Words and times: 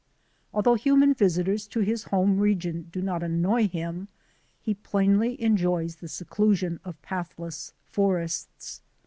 Although 0.51 0.73
human 0.73 1.13
visitors 1.13 1.67
to 1.67 1.81
his 1.81 2.05
home 2.05 2.39
region 2.39 2.87
do 2.91 3.03
not 3.03 3.21
annoy 3.21 3.67
him 3.67 4.07
he 4.59 4.73
plainly 4.73 5.39
enjoys 5.39 5.97
the 5.97 6.07
seclusion 6.07 6.79
of 6.83 6.99
pathless 7.03 7.73
forests. 7.91 8.81